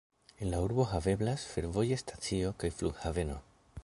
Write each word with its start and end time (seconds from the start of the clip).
En 0.39 0.49
la 0.51 0.59
urbo 0.67 0.85
haveblas 0.93 1.45
fervoja 1.51 1.99
stacio 2.05 2.51
kaj 2.65 2.73
flughaveno. 2.79 3.41